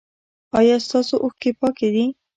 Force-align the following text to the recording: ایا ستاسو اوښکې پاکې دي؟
ایا 0.59 0.75
ستاسو 0.85 1.15
اوښکې 1.23 1.51
پاکې 1.59 1.87
دي؟ 1.93 2.05